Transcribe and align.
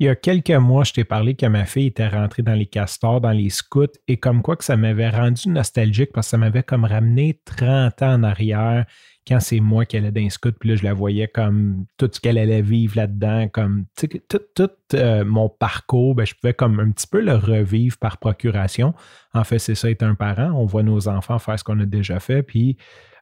Il 0.00 0.06
y 0.06 0.08
a 0.08 0.16
quelques 0.16 0.50
mois, 0.50 0.82
je 0.84 0.94
t'ai 0.94 1.04
parlé 1.04 1.34
que 1.34 1.44
ma 1.44 1.66
fille 1.66 1.88
était 1.88 2.08
rentrée 2.08 2.42
dans 2.42 2.54
les 2.54 2.64
castors, 2.64 3.20
dans 3.20 3.32
les 3.32 3.50
scouts, 3.50 3.84
et 4.08 4.16
comme 4.16 4.40
quoi 4.40 4.56
que 4.56 4.64
ça 4.64 4.78
m'avait 4.78 5.10
rendu 5.10 5.50
nostalgique 5.50 6.12
parce 6.14 6.28
que 6.28 6.30
ça 6.30 6.38
m'avait 6.38 6.62
comme 6.62 6.86
ramené 6.86 7.38
30 7.44 8.00
ans 8.00 8.14
en 8.14 8.22
arrière 8.22 8.86
quand 9.28 9.40
c'est 9.40 9.60
moi 9.60 9.84
qui 9.84 9.98
allais 9.98 10.10
dans 10.10 10.22
les 10.22 10.30
scouts, 10.30 10.52
puis 10.58 10.70
là, 10.70 10.76
je 10.76 10.84
la 10.84 10.94
voyais 10.94 11.28
comme 11.28 11.84
tout 11.98 12.08
ce 12.10 12.18
qu'elle 12.18 12.38
allait 12.38 12.62
vivre 12.62 12.96
là-dedans, 12.96 13.48
comme 13.48 13.84
tout, 13.94 14.38
tout 14.54 14.70
euh, 14.94 15.22
mon 15.26 15.50
parcours, 15.50 16.14
ben, 16.14 16.24
je 16.24 16.34
pouvais 16.34 16.54
comme 16.54 16.80
un 16.80 16.90
petit 16.92 17.06
peu 17.06 17.20
le 17.20 17.34
revivre 17.34 17.98
par 17.98 18.16
procuration. 18.16 18.94
En 19.34 19.44
fait, 19.44 19.58
c'est 19.58 19.74
ça 19.74 19.90
être 19.90 20.02
un 20.02 20.14
parent. 20.14 20.50
On 20.52 20.64
voit 20.64 20.82
nos 20.82 21.08
enfants 21.08 21.38
faire 21.38 21.58
ce 21.58 21.64
qu'on 21.64 21.78
a 21.78 21.84
déjà 21.84 22.20
fait, 22.20 22.42
puis 22.42 22.78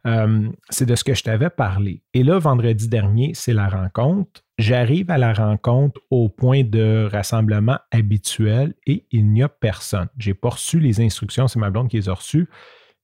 euh, 0.08 0.48
c'est 0.70 0.86
de 0.86 0.94
ce 0.94 1.04
que 1.04 1.14
je 1.14 1.22
t'avais 1.22 1.50
parlé. 1.50 2.02
Et 2.14 2.22
là, 2.22 2.38
vendredi 2.38 2.88
dernier, 2.88 3.32
c'est 3.34 3.52
la 3.52 3.68
rencontre. 3.68 4.42
J'arrive 4.56 5.10
à 5.10 5.18
la 5.18 5.32
rencontre 5.32 6.00
au 6.10 6.28
point 6.28 6.64
de 6.64 7.08
rassemblement 7.12 7.78
habituel 7.90 8.74
et 8.86 9.04
il 9.12 9.30
n'y 9.30 9.42
a 9.42 9.48
personne. 9.48 10.08
J'ai 10.18 10.34
pas 10.34 10.50
reçu 10.50 10.80
les 10.80 11.00
instructions, 11.00 11.46
c'est 11.46 11.58
ma 11.58 11.70
blonde 11.70 11.88
qui 11.88 11.96
les 11.96 12.08
a 12.08 12.14
reçues. 12.14 12.48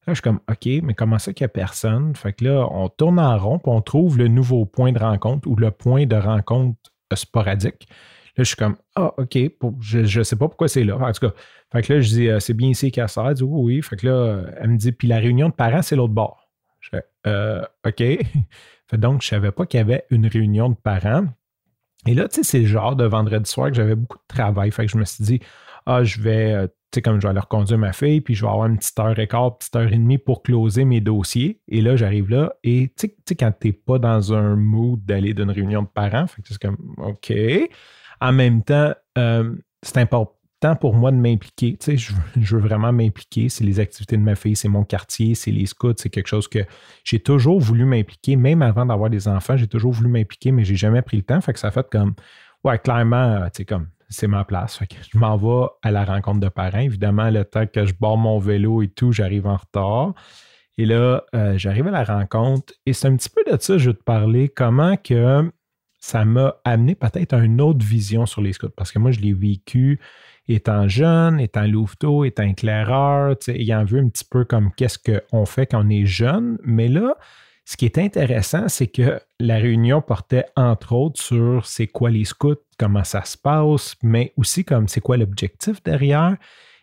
Là, 0.07 0.13
je 0.13 0.15
suis 0.15 0.23
comme, 0.23 0.41
OK, 0.51 0.67
mais 0.83 0.95
comment 0.95 1.19
ça 1.19 1.33
qu'il 1.33 1.45
n'y 1.45 1.47
a 1.47 1.49
personne? 1.49 2.15
Fait 2.17 2.33
que 2.33 2.45
là, 2.45 2.67
on 2.71 2.89
tourne 2.89 3.19
en 3.19 3.39
rond, 3.39 3.59
puis 3.59 3.71
on 3.71 3.81
trouve 3.81 4.19
le 4.19 4.29
nouveau 4.29 4.67
point 4.67 4.93
de 4.93 4.99
rencontre 4.99 5.49
ou 5.49 5.57
le 5.57 5.71
point 5.71 6.07
de 6.07 6.17
rencontre 6.17 6.79
sporadique. 7.15 7.89
Là, 8.37 8.43
je 8.43 8.49
suis 8.49 8.57
comme, 8.57 8.77
ah, 8.97 9.13
OK, 9.17 9.39
je 9.81 10.19
ne 10.19 10.25
sais 10.25 10.37
pas 10.37 10.49
pourquoi 10.49 10.69
c'est 10.69 10.85
là. 10.85 10.97
En 10.97 11.13
tout 11.13 11.29
cas, 11.29 11.35
fait 11.73 11.83
que 11.83 11.93
là, 11.93 12.01
je 12.01 12.09
dis, 12.09 12.29
euh, 12.29 12.41
c'est 12.41 12.55
bien 12.55 12.69
ici 12.69 12.91
qu'elle 12.91 13.09
sort. 13.09 13.29
Elle 13.29 13.35
dit, 13.35 13.43
oui, 13.45 13.77
oui. 13.77 13.83
Fait 13.83 13.97
que 13.97 14.07
là, 14.07 14.43
elle 14.61 14.71
me 14.71 14.77
dit, 14.77 14.93
puis 14.93 15.09
la 15.09 15.19
réunion 15.19 15.49
de 15.49 15.55
parents, 15.55 15.83
c'est 15.83 15.97
l'autre 15.97 16.13
bord. 16.13 16.44
Je 16.85 16.91
fais, 16.91 17.05
euh, 17.27 17.65
OK. 17.87 18.03
donc, 18.93 19.23
je 19.23 19.27
ne 19.27 19.41
savais 19.41 19.53
pas 19.53 19.65
qu'il 19.65 19.79
y 19.79 19.81
avait 19.81 20.05
une 20.11 20.27
réunion 20.27 20.69
de 20.69 20.75
parents. 20.75 21.27
Et 22.07 22.15
là, 22.15 22.29
tu 22.29 22.37
sais, 22.37 22.43
c'est 22.43 22.59
le 22.61 22.67
genre 22.67 22.95
de 22.95 23.05
vendredi 23.05 23.51
soir 23.51 23.69
que 23.69 23.75
j'avais 23.75 23.95
beaucoup 23.95 24.19
de 24.19 24.35
travail. 24.35 24.71
Fait 24.71 24.85
que 24.85 24.93
je 24.93 24.99
me 24.99 25.05
suis 25.05 25.25
dit, 25.25 25.41
ah, 25.87 26.05
je 26.05 26.21
vais, 26.21 26.53
euh, 26.53 26.67
tu 26.67 26.97
sais, 26.97 27.03
comme 27.03 27.17
je 27.21 27.27
vais 27.27 27.31
aller 27.31 27.41
reconduire 27.41 27.79
ma 27.79 27.95
fille, 27.95 28.21
puis 28.21 28.35
je 28.35 28.43
vais 28.43 28.51
avoir 28.51 28.67
une 28.67 28.77
petite 28.77 28.99
heure 28.99 29.19
et 29.19 29.27
quart, 29.27 29.57
petite 29.57 29.75
heure 29.75 29.91
et 29.91 29.97
demie 29.97 30.19
pour 30.19 30.43
closer 30.43 30.85
mes 30.85 31.01
dossiers. 31.01 31.59
Et 31.69 31.81
là, 31.81 31.97
j'arrive 31.97 32.29
là, 32.29 32.53
et 32.63 32.93
tu 32.99 33.15
sais, 33.27 33.35
quand 33.35 33.53
tu 33.59 33.69
n'es 33.69 33.73
pas 33.73 33.99
dans 33.99 34.35
un 34.35 34.55
mood 34.55 35.03
d'aller 35.07 35.33
d'une 35.33 35.51
réunion 35.51 35.83
de 35.83 35.89
parents, 35.89 36.27
fait 36.27 36.43
que 36.43 36.49
c'est 36.49 36.61
comme, 36.61 36.77
OK. 36.99 37.33
En 38.21 38.33
même 38.33 38.63
temps, 38.63 38.93
euh, 39.17 39.55
c'est 39.83 39.97
important 39.97 40.37
pour 40.75 40.95
moi 40.95 41.11
de 41.11 41.17
m'impliquer. 41.17 41.77
Tu 41.77 41.99
sais, 41.99 42.15
je, 42.37 42.57
veux, 42.57 42.63
vraiment 42.63 42.93
m'impliquer. 42.93 43.49
C'est 43.49 43.65
les 43.65 43.81
activités 43.81 44.17
de 44.17 44.23
ma 44.23 44.35
fille, 44.35 44.57
c'est 44.57 44.69
mon 44.69 44.85
quartier, 44.85 45.35
c'est 45.35 45.51
les 45.51 45.67
scouts, 45.67 45.95
c'est 45.99 46.11
quelque 46.11 46.29
chose 46.29 46.49
que 46.49 46.61
j'ai 47.05 47.21
toujours 47.21 47.61
voulu 47.61 47.85
m'impliquer, 47.85 48.37
même 48.37 48.63
avant 48.63 48.87
d'avoir 48.87 49.11
des 49.11 49.29
enfants, 49.29 49.57
j'ai 49.57 49.69
toujours 49.69 49.93
voulu 49.93 50.09
m'impliquer, 50.09 50.53
mais 50.53 50.65
j'ai 50.65 50.77
jamais 50.77 51.03
pris 51.03 51.19
le 51.19 51.23
temps. 51.23 51.41
Fait 51.41 51.53
que 51.53 51.59
ça 51.59 51.71
fait 51.71 51.87
comme, 51.91 52.15
ouais, 52.65 52.79
clairement, 52.79 53.45
tu 53.47 53.59
sais, 53.59 53.65
comme, 53.65 53.89
c'est 54.09 54.27
ma 54.27 54.45
place. 54.45 54.79
Que 54.79 54.97
je 55.13 55.19
m'en 55.19 55.37
vais 55.37 55.67
à 55.83 55.91
la 55.91 56.05
rencontre 56.05 56.41
de 56.41 56.49
parents. 56.49 56.79
Évidemment, 56.79 57.31
le 57.31 57.45
temps 57.45 57.67
que 57.67 57.85
je 57.85 57.95
barre 57.99 58.17
mon 58.17 58.39
vélo 58.39 58.83
et 58.83 58.89
tout, 58.89 59.13
j'arrive 59.13 59.47
en 59.47 59.57
retard. 59.57 60.15
Et 60.77 60.87
là, 60.87 61.23
euh, 61.35 61.57
j'arrive 61.57 61.87
à 61.89 61.91
la 61.91 62.05
rencontre 62.05 62.73
et 62.85 62.93
c'est 62.93 63.07
un 63.07 63.17
petit 63.17 63.31
peu 63.31 63.43
de 63.51 63.61
ça, 63.61 63.79
je 63.79 63.91
veux 63.91 63.95
te 63.95 64.03
parler, 64.03 64.49
comment 64.49 64.97
que 64.97 65.51
ça 66.01 66.25
m'a 66.25 66.57
amené 66.65 66.97
peut-être 66.97 67.33
à 67.33 67.39
une 67.39 67.61
autre 67.61 67.85
vision 67.85 68.27
sur 68.27 68.43
les 68.43 68.53
scouts? 68.53 68.71
Parce 68.77 68.91
que 68.91 68.99
moi, 68.99 69.13
je 69.13 69.21
l'ai 69.21 69.33
vécu 69.33 70.01
étant 70.49 70.89
jeune, 70.89 71.41
étant 71.41 71.67
louveteau, 71.67 72.25
étant 72.25 72.45
éclaireur, 72.45 73.37
ayant 73.49 73.85
vu 73.85 74.01
un 74.01 74.09
petit 74.09 74.25
peu 74.25 74.45
comme 74.45 74.71
qu'est-ce 74.77 74.99
qu'on 74.99 75.47
fait 75.47 75.67
quand 75.67 75.85
on 75.85 75.89
est 75.89 76.07
jeune. 76.07 76.59
Mais 76.65 76.89
là, 76.89 77.17
ce 77.65 77.77
qui 77.77 77.87
est 77.87 77.99
intéressant, 77.99 78.69
c'est 78.69 78.89
que 78.89 79.21
la 79.41 79.57
réunion 79.57 80.03
portait 80.03 80.45
entre 80.55 80.93
autres 80.93 81.21
sur 81.21 81.65
c'est 81.65 81.87
quoi 81.87 82.11
les 82.11 82.25
scouts, 82.25 82.57
comment 82.79 83.05
ça 83.05 83.25
se 83.25 83.39
passe, 83.39 83.97
mais 84.03 84.33
aussi 84.37 84.65
comme 84.65 84.87
c'est 84.87 85.01
quoi 85.01 85.17
l'objectif 85.17 85.83
derrière. 85.83 86.37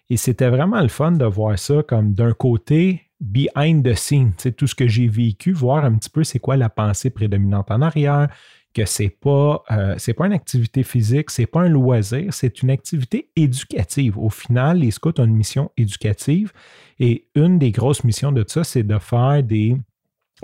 Et 0.09 0.17
c'était 0.17 0.49
vraiment 0.49 0.81
le 0.81 0.87
fun 0.87 1.11
de 1.11 1.25
voir 1.25 1.57
ça 1.57 1.83
comme 1.87 2.13
d'un 2.13 2.33
côté 2.33 3.03
behind 3.19 3.87
the 3.87 3.93
scene, 3.93 4.33
tout 4.57 4.65
ce 4.65 4.73
que 4.73 4.87
j'ai 4.87 5.07
vécu, 5.07 5.53
voir 5.53 5.85
un 5.85 5.95
petit 5.95 6.09
peu 6.09 6.23
c'est 6.23 6.39
quoi 6.39 6.57
la 6.57 6.69
pensée 6.69 7.11
prédominante 7.11 7.69
en 7.69 7.81
arrière, 7.81 8.27
que 8.73 8.85
c'est 8.85 9.09
pas 9.09 9.63
euh, 9.71 9.95
c'est 9.97 10.13
pas 10.13 10.27
une 10.27 10.33
activité 10.33 10.83
physique, 10.83 11.29
c'est 11.29 11.45
pas 11.45 11.61
un 11.61 11.69
loisir, 11.69 12.33
c'est 12.33 12.61
une 12.61 12.69
activité 12.69 13.29
éducative. 13.35 14.17
Au 14.17 14.29
final, 14.29 14.79
les 14.79 14.91
scouts 14.91 15.19
ont 15.19 15.25
une 15.25 15.35
mission 15.35 15.71
éducative 15.77 16.51
et 16.99 17.27
une 17.35 17.59
des 17.59 17.71
grosses 17.71 18.03
missions 18.03 18.31
de 18.31 18.45
ça, 18.47 18.63
c'est 18.63 18.83
de 18.83 18.97
faire 18.99 19.43
des 19.43 19.75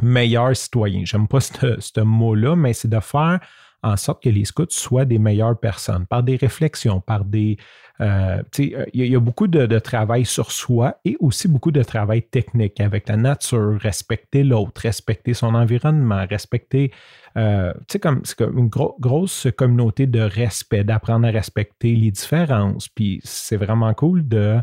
meilleurs 0.02 0.56
citoyens. 0.56 1.04
J'aime 1.06 1.28
pas 1.28 1.40
ce 1.40 2.00
mot-là, 2.02 2.56
mais 2.56 2.74
c'est 2.74 2.90
de 2.90 3.00
faire 3.00 3.40
en 3.88 3.98
sorte 3.98 4.24
que 4.24 4.30
les 4.30 4.46
scouts 4.46 4.66
soient 4.70 5.06
des 5.06 5.20
meilleures 5.20 5.60
personnes 5.60 6.06
par 6.06 6.24
des 6.24 6.36
réflexions, 6.36 7.00
par 7.00 7.26
des. 7.26 7.58
Euh, 8.00 8.44
il 8.60 8.86
y, 8.94 9.16
a 9.16 9.20
beaucoup 9.20 9.48
de, 9.48 9.80
travail 9.80 10.24
sur 10.24 10.52
soi 10.52 11.00
et 11.04 11.18
aussi 11.20 11.48
beaucoup 11.48 11.72
de 11.72 11.82
travail 11.82 12.22
technique 12.22 12.80
avec 12.80 13.10
la 13.10 13.18
nature, 13.18 13.80
respecter 13.80 14.44
l'autre, 14.44 14.82
respecter 14.82 15.34
son 15.34 15.56
environnement, 15.56 16.24
respecter. 16.30 16.92
Euh, 17.38 17.74
c'est 17.88 18.00
comme, 18.00 18.22
comme 18.38 18.58
une 18.60 18.70
grosse 18.70 19.48
communauté 19.58 20.06
de 20.06 20.20
respect, 20.20 20.84
d'apprendre 20.84 21.28
à 21.28 21.32
respecter 21.32 21.96
les 21.96 22.12
différences. 22.12 22.88
Puis 22.88 23.20
c'est 23.24 23.58
vraiment 23.58 23.94
cool 23.96 24.28
de 24.28 24.58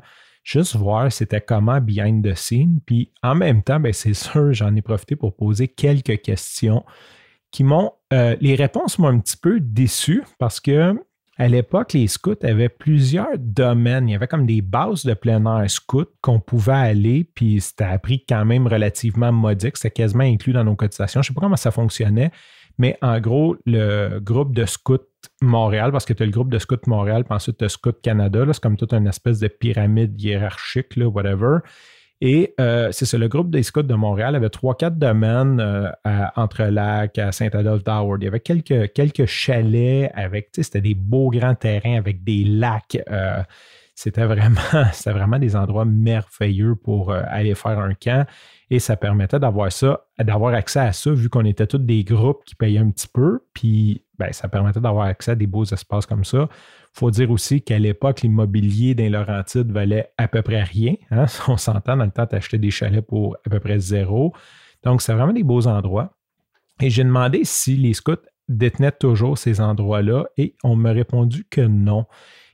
juste 0.44 0.76
voir 0.76 1.10
c'était 1.10 1.40
comment 1.40 1.80
behind 1.80 2.24
the 2.24 2.36
scene. 2.36 2.78
Puis 2.86 3.10
en 3.22 3.34
même 3.34 3.64
temps, 3.64 3.80
ben, 3.80 3.92
c'est 3.92 4.14
sûr, 4.14 4.52
j'en 4.52 4.76
ai 4.76 4.82
profité 4.82 5.16
pour 5.16 5.34
poser 5.34 5.66
quelques 5.66 6.22
questions 6.22 6.84
Euh, 8.12 8.36
les 8.40 8.54
réponses 8.54 8.98
m'ont 8.98 9.08
un 9.08 9.18
petit 9.18 9.36
peu 9.36 9.60
déçu 9.60 10.22
parce 10.38 10.60
que 10.60 10.94
à 11.36 11.48
l'époque, 11.48 11.94
les 11.94 12.06
scouts 12.06 12.36
avaient 12.44 12.68
plusieurs 12.68 13.38
domaines. 13.38 14.08
Il 14.08 14.12
y 14.12 14.14
avait 14.14 14.28
comme 14.28 14.46
des 14.46 14.62
bases 14.62 15.04
de 15.04 15.14
plein 15.14 15.44
air 15.44 15.68
scouts 15.68 16.06
qu'on 16.20 16.38
pouvait 16.38 16.72
aller, 16.72 17.24
puis 17.24 17.60
c'était 17.60 17.84
à 17.84 17.98
prix 17.98 18.24
quand 18.28 18.44
même 18.44 18.68
relativement 18.68 19.32
modique. 19.32 19.76
C'était 19.76 19.90
quasiment 19.90 20.22
inclus 20.22 20.52
dans 20.52 20.62
nos 20.62 20.76
cotisations. 20.76 21.22
Je 21.22 21.30
ne 21.30 21.32
sais 21.32 21.34
pas 21.34 21.40
comment 21.40 21.56
ça 21.56 21.72
fonctionnait, 21.72 22.30
mais 22.78 22.96
en 23.02 23.18
gros, 23.18 23.56
le 23.66 24.20
groupe 24.20 24.54
de 24.54 24.64
scouts 24.64 24.98
Montréal, 25.42 25.90
parce 25.90 26.04
que 26.04 26.12
tu 26.12 26.22
as 26.22 26.26
le 26.26 26.32
groupe 26.32 26.50
de 26.50 26.58
scouts 26.58 26.76
Montréal, 26.86 27.24
puis 27.24 27.34
ensuite 27.34 27.58
tu 27.58 27.64
as 27.64 27.68
Scouts 27.68 28.00
Canada, 28.02 28.44
c'est 28.52 28.62
comme 28.62 28.76
toute 28.76 28.92
une 28.92 29.06
espèce 29.06 29.40
de 29.40 29.48
pyramide 29.48 30.20
hiérarchique, 30.20 30.94
whatever. 30.96 31.58
Et 32.20 32.54
euh, 32.60 32.90
c'est 32.92 33.06
ça, 33.06 33.18
le 33.18 33.28
groupe 33.28 33.50
des 33.50 33.62
scouts 33.62 33.82
de 33.82 33.94
Montréal 33.94 34.34
avait 34.36 34.48
trois, 34.48 34.76
quatre 34.76 34.96
domaines 34.98 35.60
euh, 35.60 35.90
à 36.04 36.42
à 36.42 37.32
Saint-Adolphe 37.32 37.84
d'Howard. 37.84 38.22
Il 38.22 38.24
y 38.24 38.28
avait 38.28 38.40
quelques, 38.40 38.92
quelques 38.92 39.26
chalets 39.26 40.10
avec, 40.14 40.52
tu 40.52 40.60
sais, 40.60 40.62
c'était 40.62 40.80
des 40.80 40.94
beaux 40.94 41.30
grands 41.30 41.54
terrains 41.54 41.96
avec 41.96 42.24
des 42.24 42.44
lacs. 42.44 42.98
Euh, 43.10 43.42
c'était 43.94 44.24
vraiment, 44.26 45.38
des 45.38 45.56
endroits 45.56 45.84
merveilleux 45.84 46.74
pour 46.74 47.12
aller 47.12 47.54
faire 47.54 47.78
un 47.78 47.94
camp. 47.94 48.26
Et 48.70 48.78
ça 48.78 48.96
permettait 48.96 49.38
d'avoir 49.38 50.54
accès 50.54 50.80
à 50.80 50.92
ça, 50.92 51.12
vu 51.12 51.28
qu'on 51.28 51.44
était 51.44 51.66
tous 51.66 51.78
des 51.78 52.02
groupes 52.02 52.42
qui 52.44 52.54
payaient 52.54 52.78
un 52.78 52.90
petit 52.90 53.08
peu. 53.08 53.40
Puis 53.54 54.02
ben, 54.18 54.32
ça 54.32 54.48
permettait 54.48 54.80
d'avoir 54.80 55.06
accès 55.06 55.32
à 55.32 55.34
des 55.34 55.46
beaux 55.46 55.64
espaces 55.64 56.06
comme 56.06 56.24
ça 56.24 56.48
il 56.94 57.00
faut 57.00 57.10
dire 57.10 57.30
aussi 57.32 57.60
qu'à 57.60 57.78
l'époque, 57.78 58.22
l'immobilier 58.22 58.94
dans 58.94 59.10
Laurentides 59.10 59.72
valait 59.72 60.12
à 60.16 60.28
peu 60.28 60.42
près 60.42 60.62
rien. 60.62 60.94
Hein. 61.10 61.26
On 61.48 61.56
s'entend, 61.56 61.96
dans 61.96 62.04
le 62.04 62.12
temps, 62.12 62.26
tu 62.26 62.36
achetais 62.36 62.58
des 62.58 62.70
chalets 62.70 63.04
pour 63.04 63.36
à 63.44 63.50
peu 63.50 63.58
près 63.58 63.80
zéro. 63.80 64.32
Donc, 64.84 65.02
c'est 65.02 65.12
vraiment 65.12 65.32
des 65.32 65.42
beaux 65.42 65.66
endroits. 65.66 66.14
Et 66.80 66.90
j'ai 66.90 67.02
demandé 67.02 67.40
si 67.42 67.76
les 67.76 67.94
scouts 67.94 68.14
détenaient 68.48 68.92
toujours 68.92 69.38
ces 69.38 69.60
endroits-là 69.60 70.26
et 70.36 70.54
on 70.62 70.76
m'a 70.76 70.92
répondu 70.92 71.44
que 71.50 71.62
non. 71.62 72.06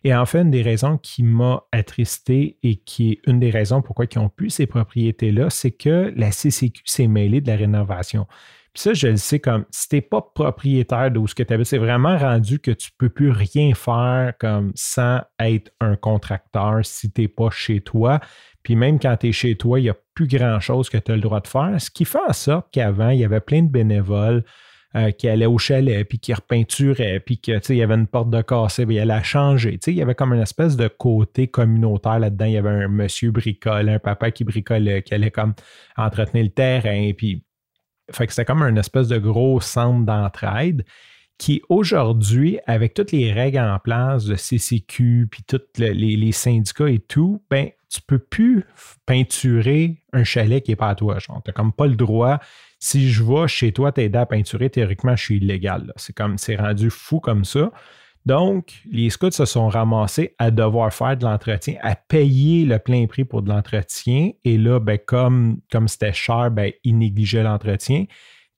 Et 0.05 0.15
en 0.15 0.25
fait, 0.25 0.41
une 0.41 0.51
des 0.51 0.63
raisons 0.63 0.97
qui 0.99 1.23
m'a 1.23 1.65
attristé 1.73 2.59
et 2.63 2.77
qui 2.77 3.13
est 3.13 3.21
une 3.27 3.39
des 3.39 3.51
raisons 3.51 3.83
pourquoi 3.83 4.07
ils 4.11 4.19
ont 4.19 4.31
pu 4.31 4.49
ces 4.49 4.67
propriétés-là, 4.67 5.51
c'est 5.51 5.73
que 5.73 6.13
la 6.17 6.31
CCQ 6.31 6.83
s'est 6.87 7.07
mêlée 7.07 7.41
de 7.41 7.49
la 7.49 7.57
rénovation. 7.57 8.27
Puis 8.73 8.83
ça, 8.83 8.95
je 8.95 9.09
le 9.09 9.17
sais 9.17 9.41
comme 9.41 9.65
si 9.71 9.89
tu 9.89 9.97
n'es 9.97 10.01
pas 10.01 10.23
propriétaire 10.23 11.11
de 11.11 11.27
ce 11.27 11.35
que 11.35 11.43
tu 11.43 11.53
avais, 11.53 11.65
c'est 11.65 11.79
vraiment 11.79 12.17
rendu 12.17 12.61
que 12.61 12.71
tu 12.71 12.91
ne 12.93 12.97
peux 12.99 13.09
plus 13.09 13.31
rien 13.31 13.75
faire 13.75 14.33
comme 14.39 14.71
sans 14.77 15.21
être 15.41 15.73
un 15.81 15.97
contracteur 15.97 16.81
si 16.85 17.11
tu 17.13 17.23
n'es 17.23 17.29
pas 17.29 17.51
chez 17.51 17.81
toi. 17.81 18.21
Puis 18.63 18.77
même 18.77 19.01
quand 19.01 19.17
tu 19.17 19.29
es 19.29 19.33
chez 19.33 19.57
toi, 19.57 19.81
il 19.81 19.85
n'y 19.85 19.91
a 19.91 19.97
plus 20.15 20.29
grand-chose 20.29 20.89
que 20.89 20.99
tu 20.99 21.11
as 21.11 21.17
le 21.17 21.21
droit 21.21 21.41
de 21.41 21.49
faire. 21.49 21.75
Ce 21.79 21.91
qui 21.91 22.05
fait 22.05 22.21
en 22.29 22.33
sorte 22.33 22.69
qu'avant, 22.71 23.11
il 23.11 23.19
y 23.19 23.25
avait 23.25 23.41
plein 23.41 23.63
de 23.63 23.71
bénévoles. 23.71 24.45
Euh, 24.97 25.13
qui 25.13 25.29
allaient 25.29 25.47
au 25.47 25.57
chalet, 25.57 26.03
puis 26.03 26.19
qui 26.19 26.35
repeinturaient, 26.35 27.21
puis 27.21 27.39
qu'il 27.39 27.61
y 27.77 27.81
avait 27.81 27.95
une 27.95 28.09
porte 28.09 28.29
de 28.29 28.43
cassée, 28.43 28.85
puis 28.85 28.97
il 28.97 28.99
allait 28.99 29.23
changer. 29.23 29.79
Il 29.87 29.95
y 29.95 30.03
avait 30.03 30.17
comme 30.17 30.33
une 30.33 30.43
espèce 30.43 30.77
de 30.77 30.89
côté 30.89 31.47
communautaire 31.47 32.19
là-dedans. 32.19 32.47
Il 32.47 32.53
y 32.55 32.57
avait 32.57 32.71
un 32.71 32.89
monsieur 32.89 33.31
bricole, 33.31 33.89
un 33.89 34.01
papa 34.01 34.33
qui 34.33 34.43
bricolait, 34.43 35.05
qui 35.05 35.15
allait 35.15 35.31
comme 35.31 35.55
entretenir 35.97 36.43
le 36.43 36.51
terrain, 36.51 37.13
puis 37.17 37.45
fait 38.11 38.27
que 38.27 38.33
c'était 38.33 38.45
comme 38.45 38.63
un 38.63 38.75
espèce 38.75 39.07
de 39.07 39.19
gros 39.19 39.61
centre 39.61 40.05
d'entraide 40.05 40.85
qui 41.39 41.63
aujourd'hui, 41.69 42.59
avec 42.67 42.93
toutes 42.93 43.13
les 43.13 43.33
règles 43.33 43.61
en 43.61 43.79
place 43.79 44.25
de 44.25 44.35
CCQ, 44.35 45.29
puis 45.31 45.45
tous 45.47 45.63
les, 45.79 46.33
syndicats 46.33 46.91
et 46.91 46.99
tout, 46.99 47.43
ben, 47.49 47.71
tu 47.91 48.01
peux 48.01 48.21
plus 48.21 48.65
peinturer 49.05 49.97
un 50.13 50.25
chalet 50.25 50.63
qui 50.63 50.71
n'est 50.71 50.77
pas 50.77 50.91
à 50.91 50.95
toi. 50.95 51.19
Tu 51.19 51.31
n'as 51.31 51.53
comme 51.53 51.73
pas 51.73 51.87
le 51.87 51.97
droit. 51.97 52.39
Si 52.79 53.11
je 53.11 53.23
vais 53.25 53.49
chez 53.49 53.73
toi 53.73 53.91
t'aider 53.93 54.19
à 54.19 54.27
peinturer, 54.27 54.71
théoriquement, 54.71 55.17
je 55.17 55.25
suis 55.25 55.37
illégal. 55.39 55.93
C'est 55.97 56.15
comme 56.15 56.39
c'est 56.39 56.57
rendu 56.57 56.89
fou 56.89 57.19
comme 57.21 57.45
ça. 57.45 57.73
Donc, 58.27 58.83
les 58.91 59.11
scouts 59.11 59.31
se 59.31 59.45
sont 59.45 59.69
ramassés 59.69 60.35
à 60.39 60.51
devoir 60.51 60.93
faire 60.93 61.17
de 61.17 61.25
l'entretien, 61.25 61.77
à 61.81 61.97
payer 61.97 62.65
le 62.65 62.79
plein 62.79 63.07
prix 63.07 63.25
pour 63.25 63.43
de 63.43 63.49
l'entretien. 63.49 64.31
Et 64.45 64.57
là, 64.57 64.79
ben, 64.79 64.99
comme, 65.05 65.61
comme 65.73 65.89
c'était 65.89 66.13
cher, 66.13 66.51
ben, 66.51 66.71
ils 66.85 66.97
négligeaient 66.97 67.43
l'entretien 67.43 68.05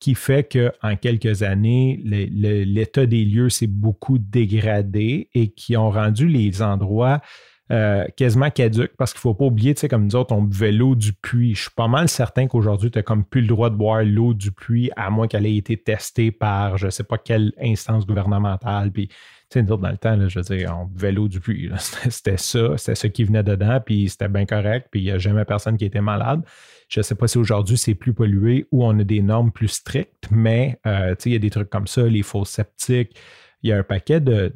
qui 0.00 0.16
fait 0.16 0.52
qu'en 0.52 0.96
quelques 0.96 1.44
années, 1.44 2.00
l'état 2.04 3.06
des 3.06 3.24
lieux 3.24 3.50
s'est 3.50 3.68
beaucoup 3.68 4.18
dégradé 4.18 5.30
et 5.32 5.52
qui 5.52 5.76
ont 5.76 5.92
rendu 5.92 6.26
les 6.26 6.60
endroits 6.60 7.20
euh, 7.70 8.04
quasiment 8.16 8.50
caducs 8.50 8.92
parce 8.98 9.12
qu'il 9.12 9.18
ne 9.18 9.22
faut 9.22 9.34
pas 9.34 9.44
oublier, 9.44 9.72
tu 9.74 9.80
sais, 9.80 9.88
comme 9.88 10.04
nous 10.04 10.16
autres, 10.16 10.34
on 10.34 10.42
buvait 10.42 10.72
l'eau 10.72 10.94
du 10.94 11.12
puits. 11.12 11.54
Je 11.54 11.62
suis 11.62 11.70
pas 11.70 11.88
mal 11.88 12.08
certain 12.08 12.46
qu'aujourd'hui, 12.46 12.90
tu 12.90 12.98
n'as 12.98 13.02
comme 13.02 13.24
plus 13.24 13.40
le 13.40 13.46
droit 13.46 13.70
de 13.70 13.76
boire 13.76 14.02
l'eau 14.02 14.34
du 14.34 14.52
puits 14.52 14.90
à 14.96 15.10
moins 15.10 15.28
qu'elle 15.28 15.46
ait 15.46 15.56
été 15.56 15.76
testée 15.76 16.32
par 16.32 16.76
je 16.76 16.86
ne 16.86 16.90
sais 16.90 17.04
pas 17.04 17.18
quelle 17.18 17.52
instance 17.60 18.06
gouvernementale. 18.06 18.90
Puis, 18.90 19.08
tu 19.08 19.14
sais, 19.50 19.62
nous 19.62 19.72
autres, 19.72 19.82
dans 19.82 19.90
le 19.90 19.96
temps, 19.96 20.28
je 20.28 20.40
veux 20.40 20.56
dire, 20.56 20.76
on 20.78 20.86
buvait 20.86 21.12
l'eau 21.12 21.28
du 21.28 21.40
puits. 21.40 21.70
C'était 22.10 22.36
ça, 22.36 22.76
c'était 22.76 22.94
ça 22.94 23.08
qui 23.08 23.24
venait 23.24 23.42
dedans, 23.42 23.80
puis 23.84 24.08
c'était 24.08 24.28
bien 24.28 24.44
correct, 24.44 24.88
puis 24.90 25.00
il 25.00 25.04
n'y 25.04 25.10
a 25.10 25.18
jamais 25.18 25.44
personne 25.44 25.76
qui 25.76 25.84
était 25.84 26.00
malade. 26.00 26.42
Je 26.88 27.00
ne 27.00 27.02
sais 27.02 27.14
pas 27.14 27.26
si 27.26 27.38
aujourd'hui 27.38 27.78
c'est 27.78 27.94
plus 27.94 28.12
pollué 28.12 28.66
ou 28.70 28.84
on 28.84 28.98
a 28.98 29.04
des 29.04 29.22
normes 29.22 29.50
plus 29.50 29.68
strictes, 29.68 30.28
mais 30.30 30.78
euh, 30.86 31.14
il 31.24 31.32
y 31.32 31.36
a 31.36 31.38
des 31.38 31.48
trucs 31.48 31.70
comme 31.70 31.86
ça, 31.86 32.02
les 32.02 32.22
faux 32.22 32.44
sceptiques. 32.44 33.16
Il 33.62 33.70
y 33.70 33.72
a 33.72 33.78
un 33.78 33.82
paquet 33.82 34.20
de, 34.20 34.52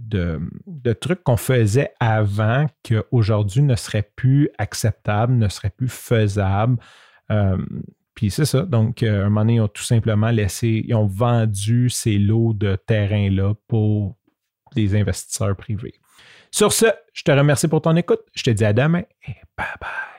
trucs 1.00 1.22
qu'on 1.22 1.36
faisait 1.36 1.92
avant 2.00 2.66
qu'aujourd'hui 2.82 3.62
ne 3.62 3.76
seraient 3.76 4.10
plus 4.16 4.50
acceptables, 4.58 5.34
ne 5.34 5.48
seraient 5.48 5.70
plus 5.70 5.88
faisables. 5.88 6.76
Euh, 7.30 7.56
puis 8.14 8.30
c'est 8.30 8.46
ça. 8.46 8.62
Donc, 8.62 9.02
euh, 9.02 9.20
un 9.20 9.24
moment 9.24 9.42
donné, 9.42 9.54
ils 9.56 9.60
ont 9.60 9.68
tout 9.68 9.82
simplement 9.82 10.30
laissé, 10.30 10.82
ils 10.86 10.94
ont 10.94 11.06
vendu 11.06 11.90
ces 11.90 12.18
lots 12.18 12.54
de 12.54 12.76
terrain-là 12.76 13.54
pour 13.68 14.16
des 14.74 14.96
investisseurs 14.96 15.54
privés. 15.54 15.94
Sur 16.50 16.72
ce, 16.72 16.86
je 17.12 17.22
te 17.22 17.30
remercie 17.30 17.68
pour 17.68 17.82
ton 17.82 17.94
écoute. 17.96 18.20
Je 18.34 18.42
te 18.42 18.50
dis 18.50 18.64
à 18.64 18.72
demain 18.72 19.02
et 19.28 19.34
bye 19.56 19.66
bye. 19.80 20.15